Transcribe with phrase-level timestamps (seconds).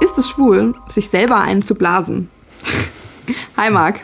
[0.00, 2.30] Ist es schwul, sich selber einen zu blasen?
[3.56, 4.00] Hi Marc.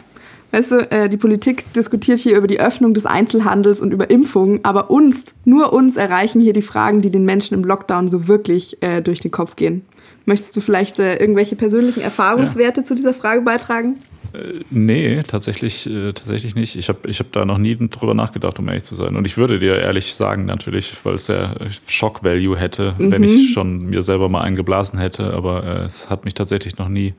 [0.51, 4.61] Weißt du, äh, die Politik diskutiert hier über die Öffnung des Einzelhandels und über Impfungen,
[4.65, 8.83] aber uns, nur uns erreichen hier die Fragen, die den Menschen im Lockdown so wirklich
[8.83, 9.87] äh, durch den Kopf gehen.
[10.27, 12.87] Möchtest du vielleicht äh, irgendwelche persönlichen Erfahrungswerte ja.
[12.87, 13.97] zu dieser Frage beitragen?
[14.33, 16.77] Äh, nee, tatsächlich, äh, tatsächlich nicht.
[16.77, 19.17] Ich habe ich hab da noch nie drüber nachgedacht, um ehrlich zu sein.
[19.17, 21.55] Und ich würde dir ehrlich sagen, natürlich, weil es ja
[21.87, 23.11] Shock-Value hätte, mhm.
[23.11, 25.33] wenn ich schon mir selber mal eingeblasen hätte.
[25.35, 27.15] Aber äh, es hat mich tatsächlich noch nie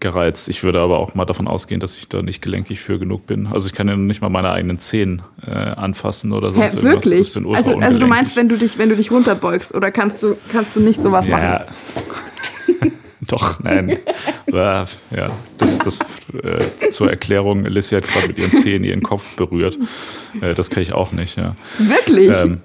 [0.00, 0.48] gereizt.
[0.48, 3.46] Ich würde aber auch mal davon ausgehen, dass ich da nicht gelenkig für genug bin.
[3.46, 7.36] Also ich kann ja nicht mal meine eigenen Zehen äh, anfassen oder sonst Hä, wirklich?
[7.36, 10.74] Also, also du meinst, wenn du dich, wenn du dich runterbeugst oder kannst du, kannst
[10.74, 11.36] du nicht sowas ja.
[11.36, 11.64] machen?
[13.30, 13.98] Doch, nein.
[14.52, 14.86] ja,
[15.58, 16.00] das, das
[16.42, 19.78] äh, zur Erklärung, Lissy hat gerade mit ihren Zehen ihren Kopf berührt.
[20.40, 21.54] Äh, das kann ich auch nicht, ja.
[21.78, 22.36] Wirklich?
[22.36, 22.60] Ähm,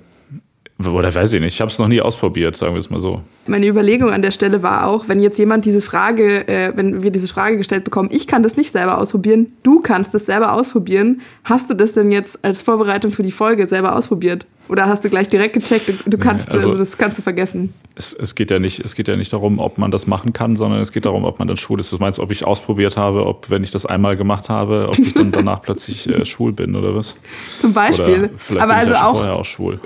[0.78, 3.22] oder weiß ich nicht, ich habe es noch nie ausprobiert, sagen wir es mal so.
[3.48, 7.12] Meine Überlegung an der Stelle war auch, wenn jetzt jemand diese Frage, äh, wenn wir
[7.12, 11.22] diese Frage gestellt bekommen, ich kann das nicht selber ausprobieren, du kannst das selber ausprobieren,
[11.46, 14.46] hast du das denn jetzt als Vorbereitung für die Folge selber ausprobiert?
[14.68, 17.74] Oder hast du gleich direkt gecheckt, du kannst, nee, also, also, das kannst du vergessen?
[17.94, 20.56] Es, es, geht ja nicht, es geht ja nicht darum, ob man das machen kann,
[20.56, 21.92] sondern es geht darum, ob man dann schwul ist.
[21.92, 25.14] Du meinst, ob ich ausprobiert habe, ob, wenn ich das einmal gemacht habe, ob ich
[25.14, 27.16] dann danach plötzlich äh, schwul bin oder was?
[27.62, 28.26] Zum Beispiel.
[28.26, 29.80] Oder vielleicht Aber bin also ich ja auch, vorher auch schwul.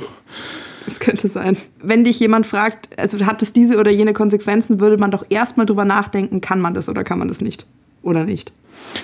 [0.89, 1.55] Das könnte sein.
[1.83, 5.67] Wenn dich jemand fragt, also hat es diese oder jene Konsequenzen, würde man doch erstmal
[5.67, 7.67] drüber nachdenken, kann man das oder kann man das nicht?
[8.01, 8.51] Oder nicht?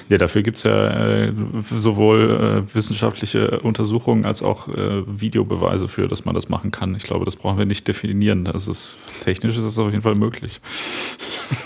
[0.09, 6.07] Ja, dafür gibt es ja äh, sowohl äh, wissenschaftliche Untersuchungen als auch äh, Videobeweise für,
[6.07, 6.95] dass man das machen kann.
[6.95, 8.45] Ich glaube, das brauchen wir nicht definieren.
[8.45, 10.61] Das ist, technisch ist es auf jeden Fall möglich.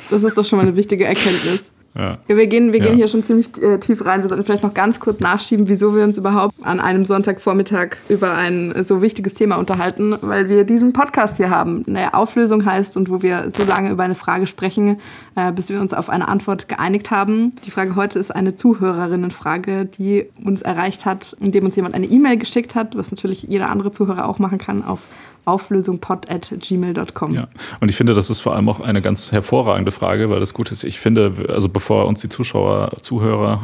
[0.09, 1.72] Das ist doch schon mal eine wichtige Erkenntnis.
[1.95, 2.18] Ja.
[2.28, 2.38] ja.
[2.38, 4.22] wir gehen, wir gehen hier schon ziemlich äh, tief rein.
[4.22, 8.34] Wir sollten vielleicht noch ganz kurz nachschieben, wieso wir uns überhaupt an einem Sonntagvormittag über
[8.34, 13.10] ein so wichtiges Thema unterhalten, weil wir diesen Podcast hier haben, eine Auflösung heißt und
[13.10, 15.00] wo wir so lange über eine Frage sprechen,
[15.36, 17.54] äh, bis wir uns auf eine Antwort geeinigt haben.
[17.66, 22.38] Die Frage heute ist eine Zuhörerinnenfrage, die uns erreicht hat, indem uns jemand eine E-Mail
[22.38, 25.08] geschickt hat, was natürlich jeder andere Zuhörer auch machen kann, auf
[25.45, 27.33] auflösungpod.gmail.com.
[27.33, 27.48] Ja,
[27.80, 30.72] und ich finde, das ist vor allem auch eine ganz hervorragende Frage, weil das gut
[30.72, 30.83] ist.
[30.83, 33.61] Ich finde, also bevor uns die Zuschauer, Zuhörer,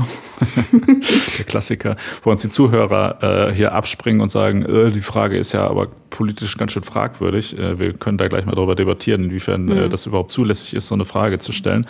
[1.38, 5.52] der Klassiker, bevor uns die Zuhörer äh, hier abspringen und sagen, äh, die Frage ist
[5.52, 7.58] ja aber politisch ganz schön fragwürdig.
[7.60, 9.90] Äh, wir können da gleich mal darüber debattieren, inwiefern äh, mhm.
[9.90, 11.86] das überhaupt zulässig ist, so eine Frage zu stellen.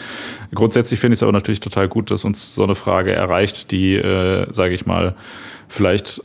[0.53, 3.95] Grundsätzlich finde ich es aber natürlich total gut, dass uns so eine Frage erreicht, die,
[3.95, 5.15] äh, sage ich mal,
[5.67, 6.21] vielleicht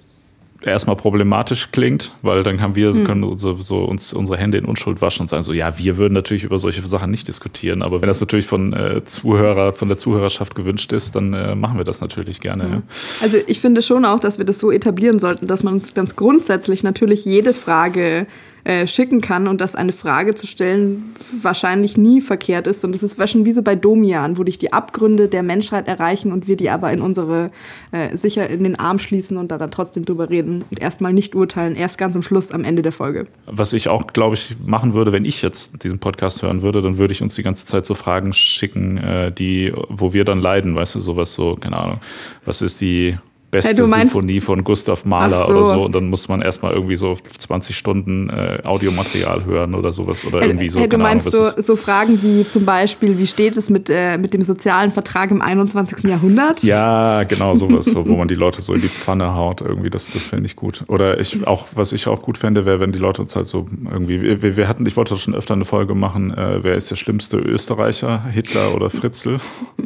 [0.62, 3.04] erstmal problematisch klingt, weil dann haben wir, hm.
[3.04, 6.14] können so, so, uns unsere Hände in Unschuld waschen und sagen so, ja, wir würden
[6.14, 9.98] natürlich über solche Sachen nicht diskutieren, aber wenn das natürlich von äh, Zuhörer, von der
[9.98, 12.64] Zuhörerschaft gewünscht ist, dann äh, machen wir das natürlich gerne.
[12.64, 12.70] Ja.
[12.70, 12.82] Ja.
[13.22, 16.16] Also ich finde schon auch, dass wir das so etablieren sollten, dass man uns ganz
[16.16, 18.26] grundsätzlich natürlich jede Frage
[18.64, 22.84] äh, schicken kann und dass eine Frage zu stellen wahrscheinlich nie verkehrt ist.
[22.84, 26.32] Und das ist schon wie so bei Domian, wo dich die Abgründe der Menschheit erreichen
[26.32, 27.50] und wir die aber in unsere,
[27.92, 31.34] äh, sicher in den Arm schließen und da dann trotzdem drüber reden und erstmal nicht
[31.34, 33.26] urteilen, erst ganz am Schluss am Ende der Folge.
[33.46, 36.98] Was ich auch, glaube ich, machen würde, wenn ich jetzt diesen Podcast hören würde, dann
[36.98, 40.74] würde ich uns die ganze Zeit so Fragen schicken, äh, die, wo wir dann leiden,
[40.74, 42.00] weißt du, sowas so, keine Ahnung,
[42.44, 43.16] was ist die
[43.50, 45.52] beste hey, Sinfonie von Gustav Mahler so.
[45.52, 45.84] oder so.
[45.84, 50.24] Und dann muss man erstmal irgendwie so 20 Stunden äh, Audiomaterial hören oder sowas.
[50.24, 50.78] Oder irgendwie so.
[50.78, 54.18] Hey, du meinst Ahnung, so, so, Fragen wie zum Beispiel, wie steht es mit, äh,
[54.18, 56.04] mit dem sozialen Vertrag im 21.
[56.04, 56.62] Jahrhundert?
[56.62, 59.60] Ja, genau, sowas, wo man die Leute so in die Pfanne haut.
[59.60, 60.84] Irgendwie, das, das fände ich gut.
[60.86, 63.66] Oder ich auch, was ich auch gut fände, wäre, wenn die Leute uns halt so
[63.90, 64.20] irgendwie.
[64.42, 67.38] Wir, wir hatten, ich wollte schon öfter eine Folge machen, äh, wer ist der schlimmste
[67.38, 69.38] Österreicher, Hitler oder Fritzl?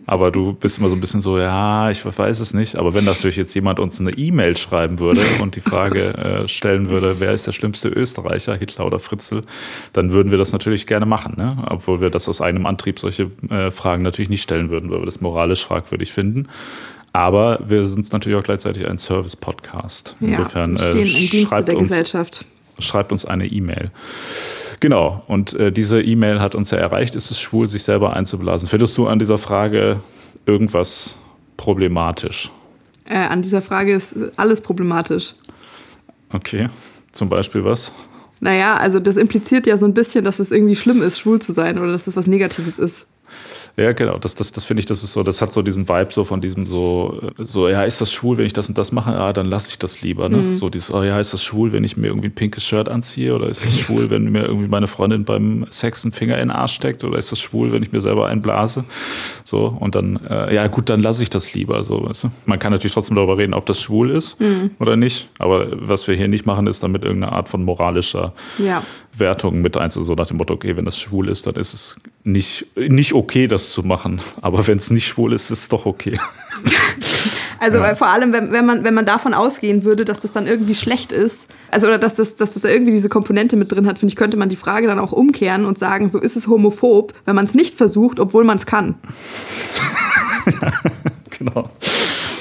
[0.06, 2.76] Aber du bist immer so ein bisschen so, ja, ich weiß es nicht.
[2.76, 6.02] Aber wenn natürlich jetzt jemand uns eine E-Mail schreiben würde und die Frage
[6.44, 9.42] äh, stellen würde, wer ist der schlimmste Österreicher, Hitler oder Fritzl,
[9.92, 11.34] dann würden wir das natürlich gerne machen.
[11.36, 11.56] Ne?
[11.68, 15.06] Obwohl wir das aus eigenem Antrieb solche äh, Fragen natürlich nicht stellen würden, weil wir
[15.06, 16.48] das moralisch fragwürdig finden.
[17.12, 20.16] Aber wir sind natürlich auch gleichzeitig ein Service-Podcast.
[20.20, 22.44] Insofern ja, stehen äh, im schreibt, der uns, Gesellschaft.
[22.80, 23.92] schreibt uns eine E-Mail.
[24.80, 28.68] Genau, und äh, diese E-Mail hat uns ja erreicht, ist es schwul, sich selber einzublasen.
[28.68, 30.00] Findest du an dieser Frage
[30.44, 31.14] irgendwas
[31.56, 32.50] problematisch?
[33.06, 35.34] Äh, an dieser Frage ist alles problematisch.
[36.30, 36.68] Okay,
[37.12, 37.92] zum Beispiel was?
[38.40, 41.52] Naja, also das impliziert ja so ein bisschen, dass es irgendwie schlimm ist, schwul zu
[41.52, 43.06] sein oder dass das was Negatives ist.
[43.76, 44.18] Ja, genau.
[44.18, 46.40] Das, das, das finde ich, das ist so, das hat so diesen Vibe so von
[46.40, 49.10] diesem so, so, ja, ist das schwul, wenn ich das und das mache?
[49.10, 50.28] Ah, dann lasse ich das lieber.
[50.28, 50.36] Ne?
[50.36, 50.52] Mhm.
[50.52, 53.34] So dieses, oh ja, ist das schwul, wenn ich mir irgendwie ein pinkes Shirt anziehe?
[53.34, 56.50] Oder ist das schwul, wenn mir irgendwie meine Freundin beim Sex einen Finger in den
[56.52, 57.02] Arsch steckt?
[57.02, 58.84] Oder ist das schwul, wenn ich mir selber einen blase?
[59.42, 61.82] So, und dann, äh, ja gut, dann lasse ich das lieber.
[61.82, 62.28] So, weißt du?
[62.46, 64.70] Man kann natürlich trotzdem darüber reden, ob das schwul ist mhm.
[64.78, 65.30] oder nicht.
[65.38, 68.84] Aber was wir hier nicht machen, ist damit irgendeine Art von moralischer ja.
[69.18, 71.96] Wertung mit einzu, so nach dem Motto, okay, wenn das schwul ist, dann ist es
[72.24, 74.20] nicht, nicht okay, das zu machen.
[74.40, 76.18] Aber wenn es nicht schwul ist, ist es doch okay.
[77.60, 77.94] Also ja.
[77.94, 81.12] vor allem, wenn, wenn, man, wenn man davon ausgehen würde, dass das dann irgendwie schlecht
[81.12, 84.12] ist, also oder dass das, dass das da irgendwie diese Komponente mit drin hat, finde
[84.12, 87.34] ich, könnte man die Frage dann auch umkehren und sagen, so ist es homophob, wenn
[87.34, 88.96] man es nicht versucht, obwohl man es kann.
[90.60, 90.72] ja,
[91.38, 91.70] genau.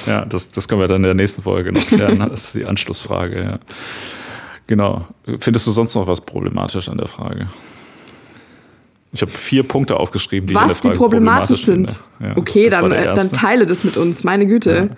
[0.04, 2.18] Ja, das, das können wir dann in der nächsten Folge noch klären.
[2.30, 3.58] Das ist die Anschlussfrage, ja.
[4.66, 5.06] Genau.
[5.38, 7.48] Findest du sonst noch was problematisch an der Frage?
[9.14, 12.00] Ich habe vier Punkte aufgeschrieben, die, Was, die problematisch, problematisch sind.
[12.20, 14.90] Ja, okay, dann, äh, dann teile das mit uns, meine Güte.
[14.90, 14.96] Ja.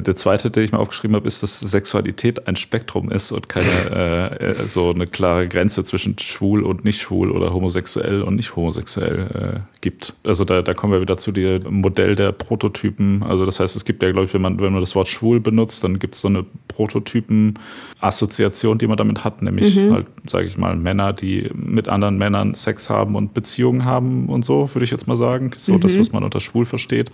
[0.00, 3.66] Der zweite, den ich mir aufgeschrieben habe, ist, dass Sexualität ein Spektrum ist und keine
[4.40, 8.54] äh, äh, so eine klare Grenze zwischen schwul und nicht schwul oder homosexuell und nicht
[8.54, 10.14] homosexuell äh, gibt.
[10.24, 13.22] Also da, da kommen wir wieder zu dem Modell der Prototypen.
[13.22, 15.40] Also das heißt, es gibt ja, glaube ich, wenn man, wenn man das Wort schwul
[15.40, 19.92] benutzt, dann gibt es so eine Prototypen-Assoziation, die man damit hat, nämlich mhm.
[19.92, 24.44] halt, sage ich mal, Männer, die mit anderen Männern Sex haben und Beziehungen haben und
[24.44, 25.52] so, würde ich jetzt mal sagen.
[25.56, 25.80] So mhm.
[25.80, 27.10] das, was man unter schwul versteht.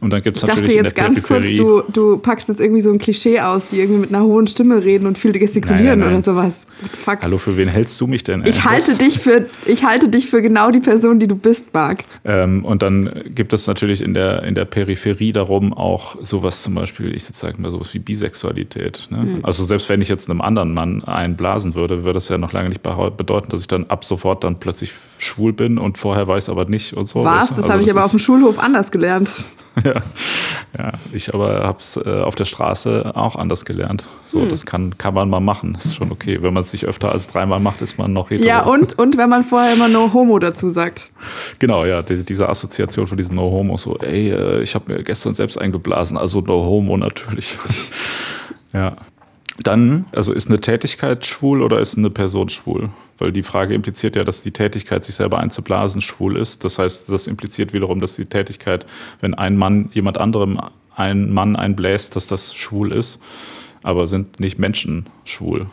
[0.00, 2.92] Und dann gibt es natürlich dachte jetzt ganz kurz, du, du packst jetzt irgendwie so
[2.92, 6.08] ein Klischee aus, die irgendwie mit einer hohen Stimme reden und viel gestikulieren nein, nein,
[6.08, 6.22] nein.
[6.22, 6.66] oder sowas.
[7.04, 7.22] Fuck.
[7.22, 8.42] Hallo, für wen hältst du mich denn?
[8.44, 12.01] Ich halte, dich für, ich halte dich für genau die Person, die du bist, Marc.
[12.24, 16.74] Ähm, und dann gibt es natürlich in der, in der Peripherie darum auch sowas zum
[16.74, 19.08] Beispiel, ich sage mal sowas wie Bisexualität.
[19.10, 19.18] Ne?
[19.18, 19.38] Mhm.
[19.42, 22.68] Also selbst wenn ich jetzt einem anderen Mann einblasen würde, würde das ja noch lange
[22.68, 26.64] nicht bedeuten, dass ich dann ab sofort dann plötzlich schwul bin und vorher weiß aber
[26.66, 27.24] nicht und so.
[27.24, 27.48] Was?
[27.48, 29.32] Das also habe ich aber auf dem Schulhof anders gelernt.
[29.84, 29.94] ja.
[30.78, 34.04] ja, ich aber habe es äh, auf der Straße auch anders gelernt.
[34.24, 34.48] So, hm.
[34.48, 35.74] das kann, kann man mal machen.
[35.74, 36.42] Das ist schon okay.
[36.42, 38.46] Wenn man es sich öfter als dreimal macht, ist man noch hetero.
[38.46, 41.10] Ja, und, und wenn man vorher immer No Homo dazu sagt.
[41.58, 45.02] Genau, ja, die, diese Assoziation von diesem No Homo, so, ey, äh, ich habe mir
[45.02, 47.58] gestern selbst eingeblasen, also No Homo natürlich.
[48.72, 48.96] ja.
[49.62, 52.88] Dann, also ist eine Tätigkeit schwul oder ist eine Person schwul?
[53.18, 56.64] Weil die Frage impliziert ja, dass die Tätigkeit, sich selber einzublasen, schwul ist.
[56.64, 58.86] Das heißt, das impliziert wiederum, dass die Tätigkeit,
[59.20, 60.58] wenn ein Mann jemand anderem
[60.96, 63.18] einen Mann einbläst, dass das schwul ist.
[63.82, 65.66] Aber sind nicht Menschen schwul?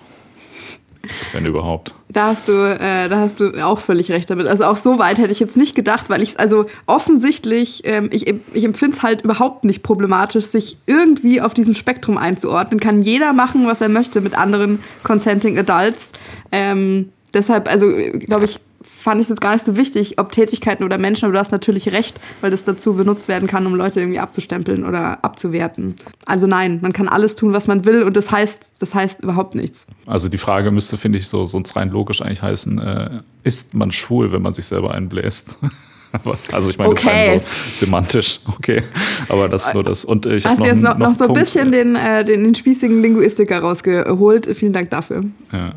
[1.33, 1.93] Wenn überhaupt.
[2.09, 4.47] Da hast du, äh, da hast du auch völlig recht damit.
[4.47, 8.27] Also auch so weit hätte ich jetzt nicht gedacht, weil ich also offensichtlich, ähm, ich,
[8.53, 12.79] ich empfinde es halt überhaupt nicht problematisch, sich irgendwie auf diesem Spektrum einzuordnen.
[12.79, 16.11] Kann jeder machen, was er möchte mit anderen Consenting Adults.
[16.51, 17.87] Ähm, deshalb, also
[18.19, 18.59] glaube ich,
[18.99, 21.51] fand ich es jetzt gar nicht so wichtig, ob Tätigkeiten oder Menschen, aber du hast
[21.51, 25.95] natürlich recht, weil das dazu benutzt werden kann, um Leute irgendwie abzustempeln oder abzuwerten.
[26.25, 29.55] Also nein, man kann alles tun, was man will und das heißt, das heißt überhaupt
[29.55, 29.87] nichts.
[30.05, 33.09] Also die Frage müsste, finde ich, so sonst rein logisch eigentlich heißen, äh,
[33.43, 35.57] ist man schwul, wenn man sich selber einbläst?
[36.51, 37.03] also ich meine, okay.
[37.03, 38.83] das rein so semantisch, okay.
[39.29, 40.05] Aber das ist nur das.
[40.05, 42.43] Und äh, ich Hast noch, jetzt noch, noch, noch so ein bisschen den, äh, den,
[42.43, 44.49] den spießigen Linguistiker rausgeholt.
[44.55, 45.23] Vielen Dank dafür.
[45.51, 45.73] Ja.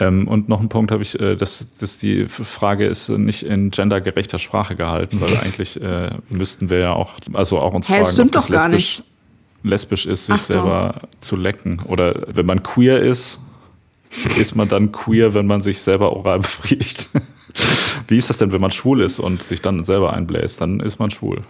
[0.00, 3.70] Ähm, und noch ein Punkt habe ich, äh, dass, dass die Frage ist nicht in
[3.70, 8.20] gendergerechter Sprache gehalten, weil eigentlich äh, müssten wir ja auch, also auch uns hey, fragen,
[8.20, 9.02] ob das lesbisch,
[9.62, 10.54] lesbisch ist, sich so.
[10.54, 11.80] selber zu lecken.
[11.86, 13.40] Oder wenn man queer ist,
[14.38, 17.10] ist man dann queer, wenn man sich selber oral befriedigt.
[18.06, 20.60] Wie ist das denn, wenn man schwul ist und sich dann selber einbläst?
[20.60, 21.42] Dann ist man schwul.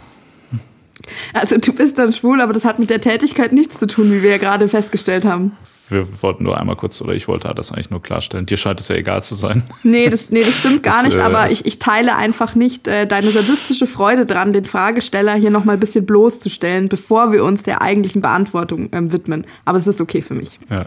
[1.34, 4.22] Also du bist dann schwul, aber das hat mit der Tätigkeit nichts zu tun, wie
[4.22, 5.52] wir ja gerade festgestellt haben
[5.90, 8.46] wir wollten nur einmal kurz, oder ich wollte das eigentlich nur klarstellen.
[8.46, 9.62] Dir scheint es ja egal zu sein.
[9.82, 12.88] Nee, das, nee, das stimmt gar das, nicht, äh, aber ich, ich teile einfach nicht
[12.88, 17.62] äh, deine sadistische Freude dran, den Fragesteller hier nochmal ein bisschen bloßzustellen, bevor wir uns
[17.62, 19.46] der eigentlichen Beantwortung ähm, widmen.
[19.64, 20.58] Aber es ist okay für mich.
[20.70, 20.86] Ja.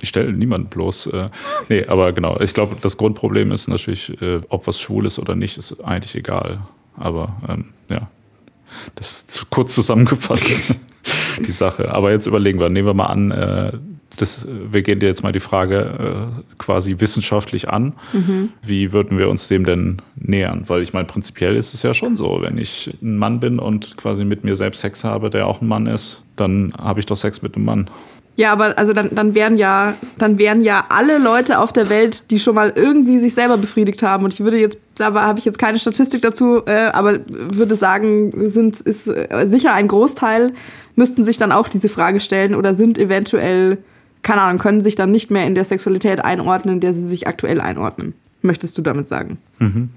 [0.00, 1.06] Ich stelle niemanden bloß.
[1.08, 1.30] Äh,
[1.68, 2.38] nee, aber genau.
[2.40, 6.14] Ich glaube, das Grundproblem ist natürlich, äh, ob was schwul ist oder nicht, ist eigentlich
[6.14, 6.60] egal.
[6.96, 8.08] Aber ähm, ja,
[8.94, 10.50] das ist zu kurz zusammengefasst,
[11.38, 11.92] die Sache.
[11.92, 13.72] Aber jetzt überlegen wir, nehmen wir mal an, äh,
[14.16, 17.94] das, wir gehen dir jetzt mal die Frage äh, quasi wissenschaftlich an.
[18.12, 18.50] Mhm.
[18.62, 20.64] Wie würden wir uns dem denn nähern?
[20.66, 23.96] Weil ich meine, prinzipiell ist es ja schon so, wenn ich ein Mann bin und
[23.96, 27.16] quasi mit mir selbst Sex habe, der auch ein Mann ist, dann habe ich doch
[27.16, 27.90] Sex mit einem Mann.
[28.36, 32.30] Ja, aber also dann, dann wären ja, dann wären ja alle Leute auf der Welt,
[32.30, 34.24] die schon mal irgendwie sich selber befriedigt haben.
[34.24, 38.30] Und ich würde jetzt, da habe ich jetzt keine Statistik dazu, äh, aber würde sagen,
[38.48, 40.52] sind, ist äh, sicher ein Großteil,
[40.96, 43.78] müssten sich dann auch diese Frage stellen oder sind eventuell
[44.26, 47.28] keine Ahnung, können sich dann nicht mehr in der Sexualität einordnen, in der sie sich
[47.28, 48.12] aktuell einordnen.
[48.42, 49.38] Möchtest du damit sagen?
[49.60, 49.90] Mhm.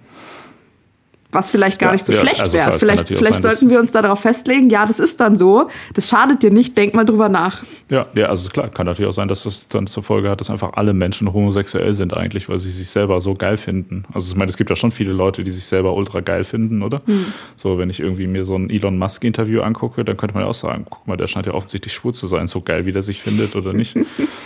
[1.32, 2.80] Was vielleicht gar ja, nicht so ja, schlecht also wäre.
[2.80, 6.42] Vielleicht, vielleicht sollten wir uns da darauf festlegen, ja, das ist dann so, das schadet
[6.42, 7.64] dir nicht, denk mal drüber nach.
[7.92, 10.50] Ja, ja, also klar, kann natürlich auch sein, dass das dann zur Folge hat, dass
[10.50, 14.06] einfach alle Menschen homosexuell sind eigentlich, weil sie sich selber so geil finden.
[14.12, 16.82] Also ich meine, es gibt ja schon viele Leute, die sich selber ultra geil finden,
[16.82, 17.02] oder?
[17.06, 17.26] Hm.
[17.56, 20.56] So, wenn ich irgendwie mir so ein Elon Musk-Interview angucke, dann könnte man ja auch
[20.56, 23.22] sagen, guck mal, der scheint ja offensichtlich schwul zu sein, so geil, wie der sich
[23.22, 23.96] findet oder nicht.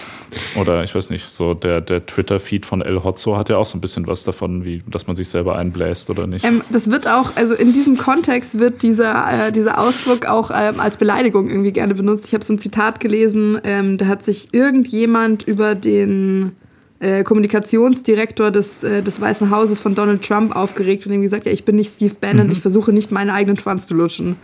[0.55, 3.77] oder ich weiß nicht, so der, der Twitter-Feed von El Hotzo hat ja auch so
[3.77, 6.45] ein bisschen was davon, wie dass man sich selber einbläst oder nicht.
[6.45, 10.79] Ähm, das wird auch, also in diesem Kontext wird dieser, äh, dieser Ausdruck auch ähm,
[10.79, 12.25] als Beleidigung irgendwie gerne benutzt.
[12.27, 16.53] Ich habe so ein Zitat gelesen, ähm, da hat sich irgendjemand über den
[16.99, 21.51] äh, Kommunikationsdirektor des, äh, des Weißen Hauses von Donald Trump aufgeregt und ihm gesagt, ja,
[21.51, 22.51] ich bin nicht Steve Bannon, mhm.
[22.51, 24.35] ich versuche nicht meinen eigenen Schwanz zu lutschen.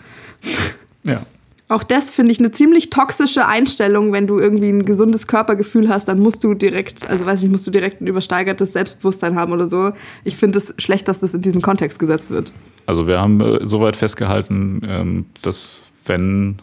[1.06, 1.22] Ja.
[1.70, 6.08] Auch das finde ich eine ziemlich toxische Einstellung, wenn du irgendwie ein gesundes Körpergefühl hast,
[6.08, 9.70] dann musst du direkt, also weiß nicht, musst du direkt ein übersteigertes Selbstbewusstsein haben oder
[9.70, 9.94] so.
[10.24, 12.52] Ich finde es schlecht, dass das in diesen Kontext gesetzt wird.
[12.88, 16.58] Also wir haben äh, soweit festgehalten, ähm, dass wenn,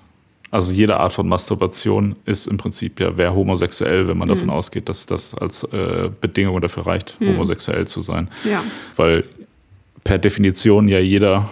[0.50, 4.32] also jede Art von Masturbation ist im Prinzip ja, wer homosexuell, wenn man mhm.
[4.32, 7.28] davon ausgeht, dass das als äh, Bedingung dafür reicht, mhm.
[7.28, 8.28] homosexuell zu sein.
[8.42, 8.60] Ja.
[8.96, 9.22] Weil
[10.02, 11.48] per Definition ja jeder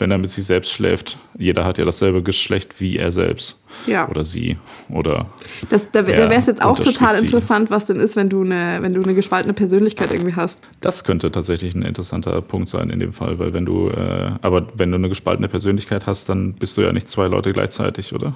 [0.00, 1.18] wenn er mit sich selbst schläft.
[1.38, 3.60] Jeder hat ja dasselbe Geschlecht wie er selbst.
[3.86, 4.08] Ja.
[4.08, 4.56] Oder sie.
[4.88, 5.26] Oder.
[5.68, 8.78] Das, da da wäre es jetzt auch total interessant, was denn ist, wenn du, eine,
[8.80, 10.58] wenn du eine gespaltene Persönlichkeit irgendwie hast.
[10.80, 14.66] Das könnte tatsächlich ein interessanter Punkt sein in dem Fall, weil wenn du, äh, aber
[14.74, 18.34] wenn du eine gespaltene Persönlichkeit hast, dann bist du ja nicht zwei Leute gleichzeitig, oder?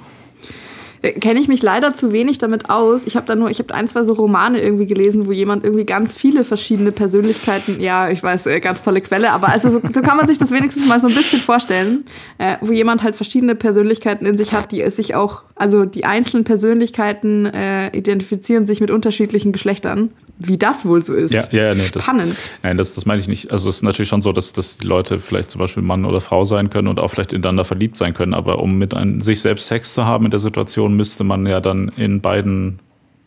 [1.12, 3.02] Kenne ich mich leider zu wenig damit aus.
[3.06, 5.84] Ich habe da nur, ich habe ein, zwei so Romane irgendwie gelesen, wo jemand irgendwie
[5.84, 10.02] ganz viele verschiedene Persönlichkeiten, ja, ich weiß, äh, ganz tolle Quelle, aber also so, so
[10.02, 12.04] kann man sich das wenigstens mal so ein bisschen vorstellen,
[12.38, 16.04] äh, wo jemand halt verschiedene Persönlichkeiten in sich hat, die es sich auch, also die
[16.04, 20.10] einzelnen Persönlichkeiten äh, identifizieren sich mit unterschiedlichen Geschlechtern.
[20.36, 21.32] Wie das wohl so ist.
[21.32, 22.36] Ja, ja, nee, das, Spannend.
[22.64, 23.52] Nein, das, das meine ich nicht.
[23.52, 26.20] Also es ist natürlich schon so, dass, dass die Leute vielleicht zum Beispiel Mann oder
[26.20, 29.40] Frau sein können und auch vielleicht ineinander verliebt sein können, aber um mit ein, sich
[29.40, 32.80] selbst Sex zu haben in der Situation, müsste man ja dann in beiden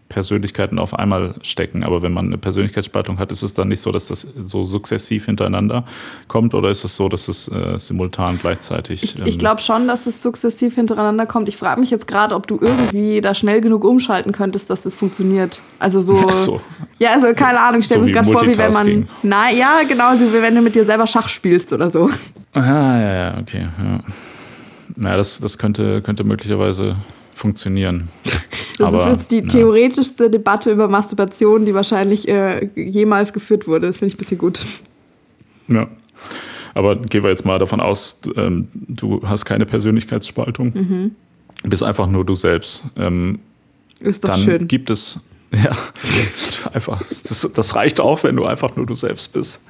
[0.10, 1.84] Persönlichkeiten auf einmal stecken.
[1.84, 5.26] Aber wenn man eine Persönlichkeitsspaltung hat, ist es dann nicht so, dass das so sukzessiv
[5.26, 5.84] hintereinander
[6.28, 9.04] kommt oder ist es so, dass es äh, simultan gleichzeitig.
[9.04, 11.48] Ich, ich ähm, glaube schon, dass es sukzessiv hintereinander kommt.
[11.50, 14.96] Ich frage mich jetzt gerade, ob du irgendwie da schnell genug umschalten könntest, dass das
[14.96, 15.62] funktioniert.
[15.80, 16.30] Also so.
[16.30, 16.62] so.
[17.00, 19.10] Ja, also keine Ahnung, stell so mir gerade vor, wie wenn man.
[19.24, 22.10] Na ja, genau, so wie wenn du mit dir selber Schach spielst oder so.
[22.54, 23.68] Ah, ja, ja, okay.
[23.78, 24.00] Ja.
[24.96, 26.96] Na, das, das könnte, könnte möglicherweise
[27.38, 28.10] funktionieren.
[28.78, 30.30] Das Aber, ist jetzt die theoretischste ja.
[30.30, 33.88] Debatte über Masturbation, die wahrscheinlich äh, jemals geführt wurde.
[33.88, 34.66] Das finde ich ein bisschen gut.
[35.68, 35.88] Ja.
[36.74, 41.16] Aber gehen wir jetzt mal davon aus, ähm, du hast keine Persönlichkeitsspaltung, mhm.
[41.64, 42.84] bist einfach nur du selbst.
[42.96, 43.40] Ähm,
[44.00, 44.68] ist doch dann schön.
[44.68, 45.20] gibt es
[45.52, 45.76] ja,
[46.74, 49.62] einfach, das, das, reicht auch, wenn du einfach nur du selbst bist.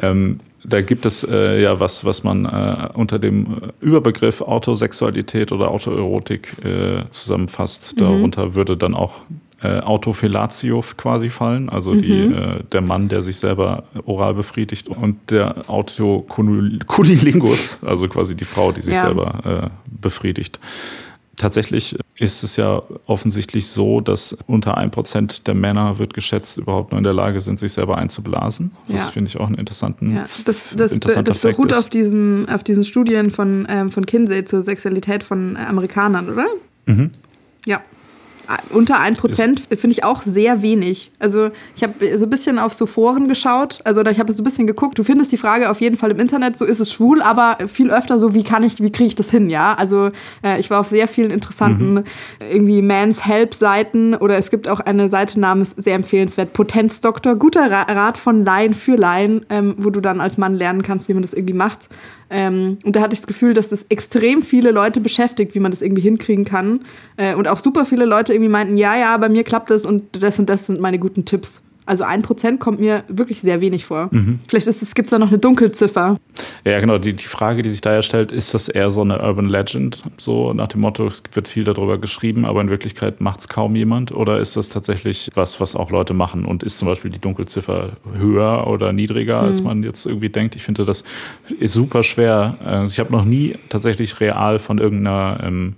[0.00, 5.70] ähm, da gibt es äh, ja was, was man äh, unter dem Überbegriff Autosexualität oder
[5.70, 7.94] Autoerotik äh, zusammenfasst.
[7.94, 7.98] Mhm.
[7.98, 9.22] Darunter würde dann auch
[9.62, 12.02] äh, Autofellatio quasi fallen, also mhm.
[12.02, 18.44] die, äh, der Mann, der sich selber oral befriedigt und der Autocunilingus, also quasi die
[18.44, 19.02] Frau, die sich ja.
[19.02, 20.58] selber äh, befriedigt.
[21.36, 26.98] Tatsächlich ist es ja offensichtlich so, dass unter 1% der Männer, wird geschätzt, überhaupt nur
[26.98, 28.72] in der Lage sind, sich selber einzublasen.
[28.88, 29.10] Das ja.
[29.10, 30.22] finde ich auch einen interessanten ja.
[30.44, 35.22] Das, das, das beruht auf diesen, auf diesen Studien von, ähm, von Kinsey zur Sexualität
[35.22, 36.46] von Amerikanern, oder?
[36.86, 37.10] Mhm.
[37.64, 37.80] Ja
[38.70, 41.10] unter 1% finde ich auch sehr wenig.
[41.18, 44.44] Also ich habe so ein bisschen auf so Foren geschaut, also ich habe so ein
[44.44, 47.22] bisschen geguckt, du findest die Frage auf jeden Fall im Internet, so ist es schwul,
[47.22, 49.74] aber viel öfter so, wie kann ich, wie kriege ich das hin, ja?
[49.74, 50.10] Also
[50.42, 52.04] äh, ich war auf sehr vielen interessanten mhm.
[52.40, 57.70] irgendwie Mans Help Seiten oder es gibt auch eine Seite namens, sehr empfehlenswert, Potenzdoktor, guter
[57.70, 61.22] Rat von Laien für Laien, ähm, wo du dann als Mann lernen kannst, wie man
[61.22, 61.88] das irgendwie macht.
[62.32, 65.70] Ähm, und da hatte ich das Gefühl, dass das extrem viele Leute beschäftigt, wie man
[65.70, 66.80] das irgendwie hinkriegen kann.
[67.16, 70.22] Äh, und auch super viele Leute irgendwie meinten, ja, ja, bei mir klappt das und
[70.22, 71.62] das und das sind meine guten Tipps.
[71.84, 74.08] Also ein Prozent kommt mir wirklich sehr wenig vor.
[74.12, 74.38] Mhm.
[74.46, 76.16] Vielleicht gibt es da noch eine Dunkelziffer.
[76.64, 76.98] Ja, genau.
[76.98, 80.02] Die, die Frage, die sich da stellt, ist das eher so eine Urban Legend?
[80.16, 83.74] So nach dem Motto, es wird viel darüber geschrieben, aber in Wirklichkeit macht es kaum
[83.74, 84.12] jemand?
[84.12, 86.44] Oder ist das tatsächlich was, was auch Leute machen?
[86.44, 89.48] Und ist zum Beispiel die Dunkelziffer höher oder niedriger, mhm.
[89.48, 90.54] als man jetzt irgendwie denkt?
[90.54, 91.02] Ich finde, das
[91.58, 92.56] ist super schwer.
[92.64, 95.74] Also ich habe noch nie tatsächlich real von irgendeiner ähm,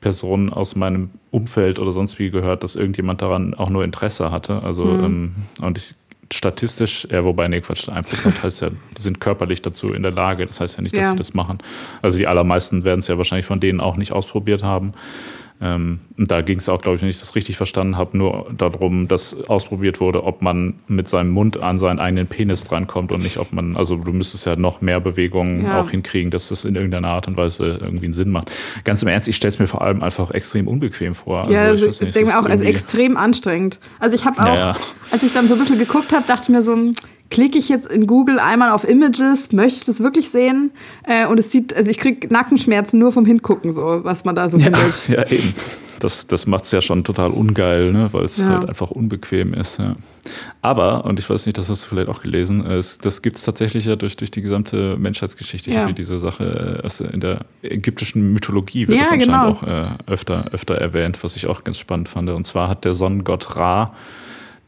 [0.00, 4.62] Person aus meinem Umfeld oder sonst wie gehört, dass irgendjemand daran auch nur Interesse hatte.
[4.62, 5.04] Also, mhm.
[5.04, 5.94] ähm, und ich
[6.32, 10.46] statistisch, ja, wobei, nee, Quatsch, 1% heißt ja, die sind körperlich dazu in der Lage.
[10.46, 11.10] Das heißt ja nicht, dass ja.
[11.12, 11.58] sie das machen.
[12.02, 14.92] Also die allermeisten werden es ja wahrscheinlich von denen auch nicht ausprobiert haben.
[15.60, 18.46] Ähm, und da ging es auch, glaube ich, wenn ich das richtig verstanden habe, nur
[18.56, 23.22] darum, dass ausprobiert wurde, ob man mit seinem Mund an seinen eigenen Penis drankommt und
[23.22, 25.80] nicht, ob man, also du müsstest ja noch mehr Bewegungen ja.
[25.80, 28.52] auch hinkriegen, dass das in irgendeiner Art und Weise irgendwie einen Sinn macht.
[28.84, 31.50] Ganz im Ernst, ich stelle es mir vor allem einfach extrem unbequem vor.
[31.50, 33.80] Ja, also, ich, ich denke mir auch, also extrem anstrengend.
[33.98, 34.76] Also ich habe auch, ja, ja.
[35.10, 36.76] als ich dann so ein bisschen geguckt habe, dachte ich mir so,
[37.30, 40.70] klicke ich jetzt in Google einmal auf Images, möchte ich das wirklich sehen?
[41.04, 44.50] Äh, und es sieht, also ich kriege Nackenschmerzen nur vom Hingucken, so, was man da
[44.50, 45.08] so ja, findet.
[45.08, 45.54] Ja, eben.
[46.00, 48.12] Das, das macht es ja schon total ungeil, ne?
[48.12, 48.48] weil es ja.
[48.48, 49.78] halt einfach unbequem ist.
[49.78, 49.96] Ja.
[50.62, 53.42] Aber, und ich weiß nicht, das hast du vielleicht auch gelesen, es, das gibt es
[53.42, 55.70] tatsächlich ja durch, durch die gesamte Menschheitsgeschichte.
[55.70, 55.82] Ich ja.
[55.82, 59.48] habe diese Sache äh, in der ägyptischen Mythologie wird das anscheinend genau.
[59.48, 62.30] auch äh, öfter, öfter erwähnt, was ich auch ganz spannend fand.
[62.30, 63.92] Und zwar hat der Sonnengott Ra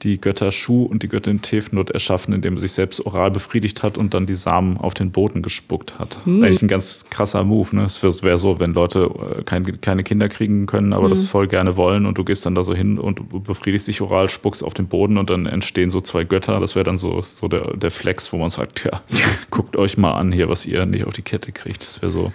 [0.03, 3.99] die Götter Schuh und die Göttin Tefnut erschaffen, indem er sich selbst oral befriedigt hat
[3.99, 6.19] und dann die Samen auf den Boden gespuckt hat.
[6.25, 6.43] Mhm.
[6.43, 7.77] Eigentlich ein ganz krasser Move.
[7.77, 7.85] Ne?
[7.85, 11.11] Es wäre so, wenn Leute äh, kein, keine Kinder kriegen können, aber mhm.
[11.11, 14.29] das voll gerne wollen und du gehst dann da so hin und befriedigst dich oral,
[14.29, 16.61] spuckst auf den Boden und dann entstehen so zwei Götter.
[16.61, 19.03] Das wäre dann so, so der, der Flex, wo man sagt, ja,
[19.51, 21.83] guckt euch mal an hier, was ihr nicht auf die Kette kriegt.
[21.83, 22.33] Das wäre so.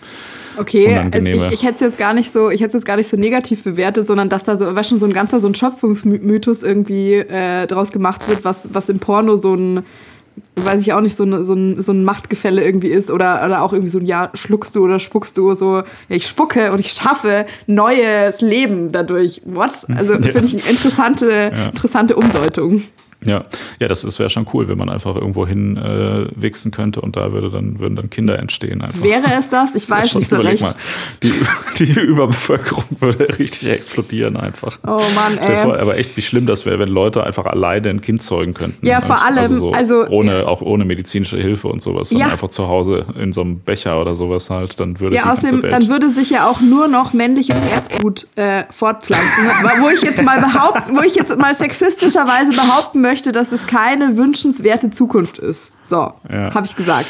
[0.58, 3.08] Okay, also ich, ich hätte es jetzt gar nicht so, ich hätte jetzt gar nicht
[3.08, 6.64] so negativ bewertet, sondern dass da so, war schon so ein ganzer so ein Schöpfungsmythos
[6.64, 9.84] irgendwie äh, draus gemacht wird, was, was im Porno so ein
[10.58, 13.62] weiß ich auch nicht, so, ein, so, ein, so ein Machtgefälle irgendwie ist oder, oder
[13.62, 16.80] auch irgendwie so ein, ja, schluckst du oder spuckst du, so, ja, ich spucke und
[16.80, 19.42] ich schaffe neues Leben dadurch.
[19.46, 19.86] What?
[19.96, 20.22] Also ja.
[20.22, 21.66] finde ich eine interessante, ja.
[21.68, 22.84] interessante Umdeutung.
[23.25, 23.46] Ja,
[23.79, 27.15] ja, das, das wäre schon cool, wenn man einfach irgendwo hin äh, wichsen könnte und
[27.15, 28.82] da würde dann, würden dann Kinder entstehen.
[28.82, 29.03] Einfach.
[29.03, 29.75] Wäre es das?
[29.75, 30.62] Ich weiß nicht so recht.
[30.62, 30.75] Mal,
[31.24, 31.34] die,
[31.86, 34.77] die Überbevölkerung würde richtig explodieren einfach.
[34.86, 35.58] Oh Mann, ey.
[35.58, 38.86] Vor, aber echt, wie schlimm das wäre, wenn Leute einfach alleine ein Kind zeugen könnten.
[38.86, 40.48] Ja, vor allem, also, so also ohne, ja.
[40.48, 42.27] auch ohne medizinische Hilfe und sowas, ja.
[42.27, 45.89] einfach zu Hause in so einem Becher oder sowas halt, dann würde Ja, außerdem, dann
[45.89, 49.46] würde sich ja auch nur noch männliches Erstgut äh, fortpflanzen.
[49.82, 53.66] wo ich jetzt mal behaupten, wo ich jetzt mal sexistischerweise behaupten möchte, möchte, dass es
[53.66, 55.72] keine wünschenswerte Zukunft ist.
[55.84, 56.54] So, ja.
[56.54, 57.08] habe ich gesagt.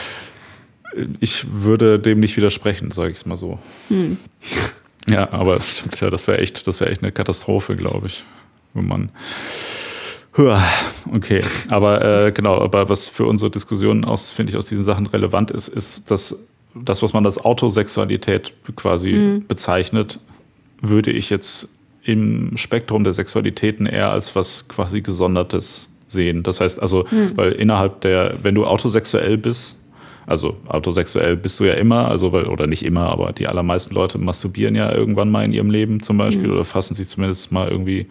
[1.20, 3.60] Ich würde dem nicht widersprechen, sage ich es mal so.
[3.90, 4.18] Hm.
[5.08, 8.24] Ja, aber es stimmt ja, das wäre echt, das echt eine Katastrophe, glaube ich,
[8.74, 9.10] wenn man.
[11.14, 15.06] Okay, aber äh, genau, aber was für unsere Diskussion aus, finde ich, aus diesen Sachen
[15.06, 16.40] relevant ist, ist, dass
[16.74, 19.46] das, was man als Autosexualität quasi mhm.
[19.46, 20.20] bezeichnet,
[20.82, 21.70] würde ich jetzt
[22.02, 26.44] im Spektrum der Sexualitäten eher als was quasi Gesondertes sehen.
[26.44, 27.34] Das heißt also, hm.
[27.36, 29.80] weil innerhalb der, wenn du autosexuell bist,
[30.28, 34.18] also autosexuell bist du ja immer, also weil, oder nicht immer, aber die allermeisten Leute
[34.18, 36.54] masturbieren ja irgendwann mal in ihrem Leben zum Beispiel hm.
[36.54, 38.08] oder fassen sich zumindest mal irgendwie,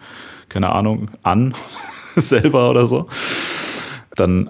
[0.49, 1.53] keine Ahnung, an
[2.15, 3.07] selber oder so.
[4.15, 4.49] Dann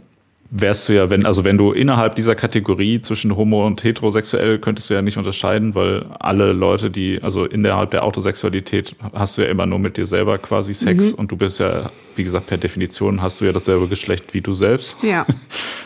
[0.49, 4.89] wärst du ja, wenn, also wenn du innerhalb dieser Kategorie zwischen homo und heterosexuell könntest
[4.89, 9.49] du ja nicht unterscheiden, weil alle Leute, die, also innerhalb der Autosexualität hast du ja
[9.49, 11.19] immer nur mit dir selber quasi Sex mhm.
[11.19, 14.53] und du bist ja, wie gesagt, per Definition hast du ja dasselbe Geschlecht wie du
[14.53, 15.03] selbst.
[15.03, 15.25] Ja.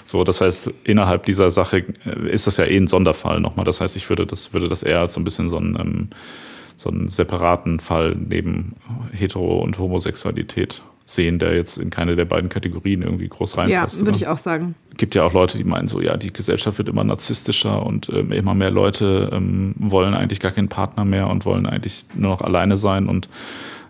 [0.06, 3.64] So, das heißt, innerhalb dieser Sache äh, ist das ja eh ein Sonderfall nochmal.
[3.64, 6.08] Das heißt, ich würde das, würde das eher als so ein bisschen so ein, ähm,
[6.78, 8.74] so einen separaten Fall neben
[9.12, 14.00] Hetero- und Homosexualität sehen, der jetzt in keine der beiden Kategorien irgendwie groß reinpasst.
[14.00, 14.76] Ja, würde ich auch sagen.
[14.92, 18.10] Es gibt ja auch Leute, die meinen so, ja, die Gesellschaft wird immer narzisstischer und
[18.10, 22.32] ähm, immer mehr Leute ähm, wollen eigentlich gar keinen Partner mehr und wollen eigentlich nur
[22.32, 23.28] noch alleine sein und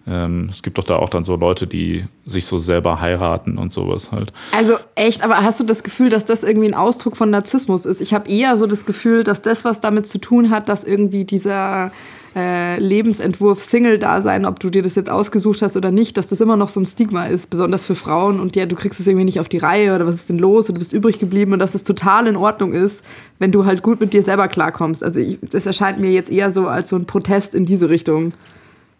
[0.07, 3.71] ähm, es gibt doch da auch dann so Leute, die sich so selber heiraten und
[3.71, 4.31] sowas halt.
[4.55, 7.99] Also echt, aber hast du das Gefühl, dass das irgendwie ein Ausdruck von Narzissmus ist?
[7.99, 11.25] Ich habe eher so das Gefühl, dass das was damit zu tun hat, dass irgendwie
[11.25, 11.91] dieser
[12.35, 16.57] äh, Lebensentwurf Single-Dasein, ob du dir das jetzt ausgesucht hast oder nicht, dass das immer
[16.57, 19.39] noch so ein Stigma ist, besonders für Frauen und ja, du kriegst es irgendwie nicht
[19.39, 21.75] auf die Reihe oder was ist denn los und du bist übrig geblieben und dass
[21.75, 23.03] es total in Ordnung ist,
[23.39, 25.03] wenn du halt gut mit dir selber klarkommst.
[25.03, 28.33] Also ich, das erscheint mir jetzt eher so als so ein Protest in diese Richtung.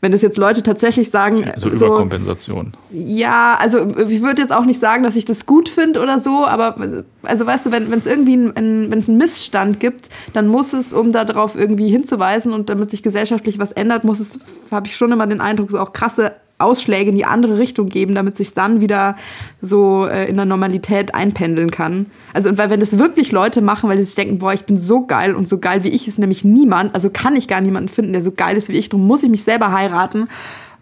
[0.01, 1.51] Wenn das jetzt Leute tatsächlich sagen.
[1.57, 2.73] So, so Überkompensation.
[2.91, 6.45] Ja, also ich würde jetzt auch nicht sagen, dass ich das gut finde oder so,
[6.45, 6.75] aber
[7.23, 10.71] also weißt du, wenn es irgendwie ein, ein, wenn es einen Missstand gibt, dann muss
[10.71, 14.39] es, um darauf irgendwie hinzuweisen und damit sich gesellschaftlich was ändert, muss es,
[14.71, 18.13] habe ich schon immer den Eindruck, so auch krasse Ausschläge in die andere Richtung geben,
[18.15, 19.15] damit sich dann wieder
[19.61, 22.07] so äh, in der Normalität einpendeln kann.
[22.33, 24.77] Also, und weil wenn das wirklich Leute machen, weil sie sich denken, boah, ich bin
[24.77, 27.89] so geil und so geil wie ich ist nämlich niemand, also kann ich gar niemanden
[27.89, 30.27] finden, der so geil ist wie ich, darum muss ich mich selber heiraten,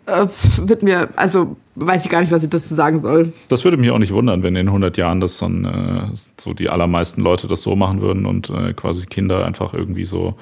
[0.07, 0.25] äh,
[0.61, 3.33] wird mir, also weiß ich gar nicht, was ich dazu sagen soll.
[3.49, 6.69] Das würde mich auch nicht wundern, wenn in 100 Jahren das dann äh, so die
[6.69, 10.35] allermeisten Leute das so machen würden und äh, quasi Kinder einfach irgendwie so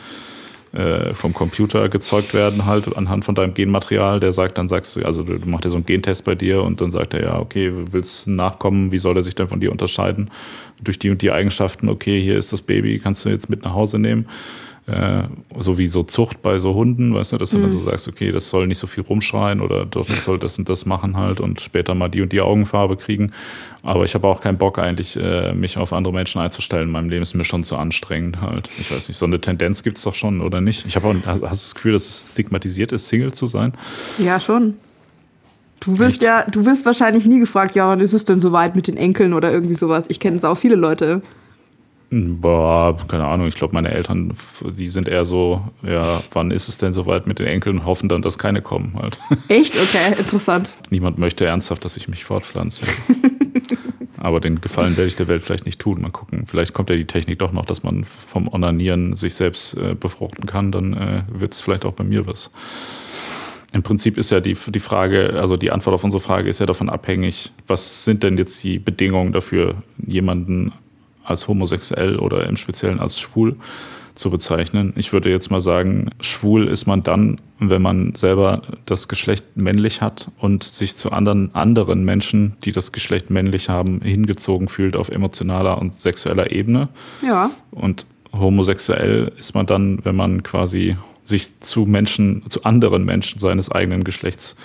[0.75, 4.19] äh, vom Computer gezeugt werden, halt anhand von deinem Genmaterial.
[4.19, 6.81] Der sagt, dann sagst du, also du machst ja so einen Gentest bei dir und
[6.81, 10.29] dann sagt er, ja, okay, willst nachkommen, wie soll er sich denn von dir unterscheiden?
[10.81, 13.73] Durch die und die Eigenschaften, okay, hier ist das Baby, kannst du jetzt mit nach
[13.73, 14.27] Hause nehmen.
[14.87, 15.23] Äh,
[15.57, 17.61] so wie so Zucht bei so Hunden, weißt du, dass du mhm.
[17.63, 20.69] dann so sagst, okay, das soll nicht so viel rumschreien oder doch soll das und
[20.69, 23.31] das machen halt und später mal die und die Augenfarbe kriegen.
[23.81, 26.87] Aber ich habe auch keinen Bock eigentlich, äh, mich auf andere Menschen einzustellen.
[26.87, 28.69] In meinem Leben ist mir schon zu anstrengend halt.
[28.79, 30.85] Ich weiß nicht, so eine Tendenz gibt es doch schon, oder nicht?
[30.87, 33.73] Ich habe auch, hast du das Gefühl, dass es stigmatisiert ist, Single zu sein?
[34.19, 34.75] Ja, schon.
[35.79, 36.23] Du wirst Echt?
[36.23, 39.33] ja, du wirst wahrscheinlich nie gefragt, ja, wann ist es denn soweit mit den Enkeln
[39.33, 40.05] oder irgendwie sowas.
[40.09, 41.21] Ich kenne es auch viele Leute.
[42.11, 43.47] Boah, keine Ahnung.
[43.47, 44.33] Ich glaube, meine Eltern,
[44.77, 48.09] die sind eher so, ja, wann ist es denn soweit mit den Enkeln und hoffen
[48.09, 49.19] dann, dass keine kommen halt.
[49.47, 49.75] Echt?
[49.75, 50.75] Okay, interessant.
[50.89, 52.85] Niemand möchte ernsthaft, dass ich mich fortpflanze.
[54.17, 56.01] Aber den Gefallen werde ich der Welt vielleicht nicht tun.
[56.01, 56.45] Mal gucken.
[56.47, 60.45] Vielleicht kommt ja die Technik doch noch, dass man vom Onanieren sich selbst äh, befruchten
[60.45, 60.71] kann.
[60.71, 62.49] Dann äh, wird es vielleicht auch bei mir was.
[63.73, 66.65] Im Prinzip ist ja die, die Frage, also die Antwort auf unsere Frage ist ja
[66.65, 70.71] davon abhängig, was sind denn jetzt die Bedingungen dafür, jemanden
[71.25, 73.55] als homosexuell oder im Speziellen als schwul
[74.15, 74.93] zu bezeichnen.
[74.95, 80.01] Ich würde jetzt mal sagen, schwul ist man dann, wenn man selber das Geschlecht männlich
[80.01, 85.09] hat und sich zu anderen, anderen Menschen, die das Geschlecht männlich haben, hingezogen fühlt auf
[85.09, 86.87] emotionaler und sexueller Ebene.
[87.21, 87.51] Ja.
[87.71, 93.71] Und homosexuell ist man dann, wenn man quasi sich zu Menschen, zu anderen Menschen seines
[93.71, 94.55] eigenen Geschlechts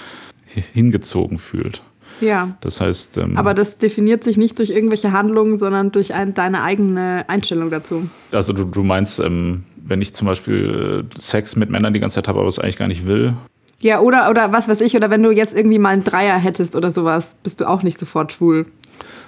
[0.72, 1.82] hingezogen fühlt.
[2.20, 2.56] Ja.
[2.60, 3.18] Das heißt.
[3.18, 7.70] Ähm, Aber das definiert sich nicht durch irgendwelche Handlungen, sondern durch ein, deine eigene Einstellung
[7.70, 8.08] dazu.
[8.32, 12.16] Also du, du meinst, ähm, wenn ich zum Beispiel äh, Sex mit Männern die ganze
[12.16, 13.34] Zeit habe, aber es eigentlich gar nicht will.
[13.80, 16.76] Ja, oder, oder was weiß ich, oder wenn du jetzt irgendwie mal einen Dreier hättest
[16.76, 18.66] oder sowas, bist du auch nicht sofort schwul.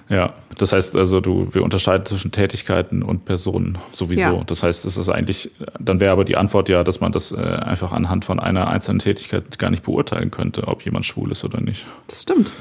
[0.08, 4.20] Ja, das heißt also, du, wir unterscheiden zwischen Tätigkeiten und Personen sowieso.
[4.20, 4.44] Ja.
[4.44, 7.36] Das heißt, es ist eigentlich, dann wäre aber die Antwort ja, dass man das äh,
[7.36, 11.60] einfach anhand von einer einzelnen Tätigkeit gar nicht beurteilen könnte, ob jemand schwul ist oder
[11.60, 11.86] nicht.
[12.08, 12.52] Das stimmt.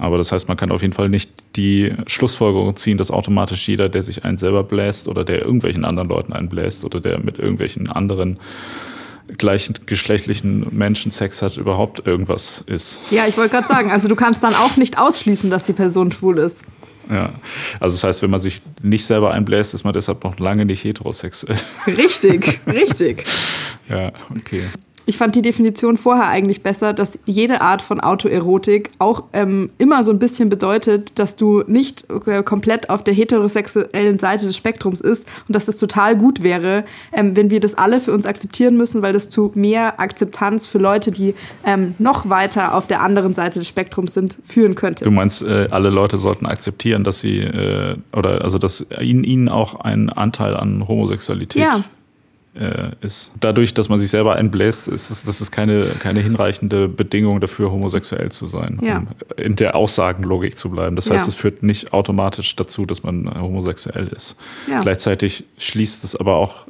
[0.00, 3.90] Aber das heißt, man kann auf jeden Fall nicht die Schlussfolgerung ziehen, dass automatisch jeder,
[3.90, 7.38] der sich einen selber bläst oder der irgendwelchen anderen Leuten einen bläst oder der mit
[7.38, 8.38] irgendwelchen anderen
[9.36, 12.98] gleichgeschlechtlichen Menschen Sex hat, überhaupt irgendwas ist.
[13.10, 16.10] Ja, ich wollte gerade sagen, also du kannst dann auch nicht ausschließen, dass die Person
[16.10, 16.64] schwul ist.
[17.10, 17.30] Ja,
[17.78, 20.82] also das heißt, wenn man sich nicht selber einbläst, ist man deshalb noch lange nicht
[20.82, 21.58] heterosexuell.
[21.86, 23.24] Richtig, richtig.
[23.88, 24.62] ja, okay.
[25.06, 30.04] Ich fand die Definition vorher eigentlich besser, dass jede Art von Autoerotik auch ähm, immer
[30.04, 35.00] so ein bisschen bedeutet, dass du nicht äh, komplett auf der heterosexuellen Seite des Spektrums
[35.00, 38.76] ist und dass das total gut wäre, ähm, wenn wir das alle für uns akzeptieren
[38.76, 41.34] müssen, weil das zu mehr Akzeptanz für Leute, die
[41.64, 45.04] ähm, noch weiter auf der anderen Seite des Spektrums sind, führen könnte.
[45.04, 49.48] Du meinst, äh, alle Leute sollten akzeptieren, dass sie äh, oder also dass ihnen, ihnen
[49.48, 51.84] auch ein Anteil an Homosexualität ja
[52.54, 53.30] äh, ist.
[53.40, 57.70] Dadurch, dass man sich selber einbläst, ist es, das ist keine, keine hinreichende Bedingung dafür,
[57.70, 58.98] homosexuell zu sein, ja.
[58.98, 60.96] um in der Aussagenlogik zu bleiben.
[60.96, 61.28] Das heißt, ja.
[61.28, 64.36] es führt nicht automatisch dazu, dass man homosexuell ist.
[64.68, 64.80] Ja.
[64.80, 66.66] Gleichzeitig schließt es aber auch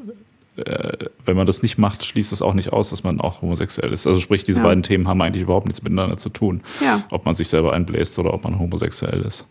[0.56, 3.92] äh, wenn man das nicht macht, schließt es auch nicht aus, dass man auch homosexuell
[3.92, 4.06] ist.
[4.06, 4.66] Also sprich, diese ja.
[4.66, 6.62] beiden Themen haben eigentlich überhaupt nichts miteinander zu tun.
[6.82, 7.02] Ja.
[7.10, 9.46] Ob man sich selber einbläst oder ob man homosexuell ist.